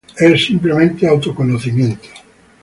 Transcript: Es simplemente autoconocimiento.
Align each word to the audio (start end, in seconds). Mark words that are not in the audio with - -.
Es 0.17 0.45
simplemente 0.47 1.07
autoconocimiento. 1.07 2.07